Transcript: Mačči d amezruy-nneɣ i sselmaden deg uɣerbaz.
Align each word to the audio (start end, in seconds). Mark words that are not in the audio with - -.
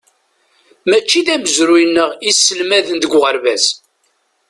Mačči 0.89 1.21
d 1.25 1.27
amezruy-nneɣ 1.35 2.09
i 2.29 2.31
sselmaden 2.33 2.97
deg 2.99 3.11
uɣerbaz. 3.17 3.65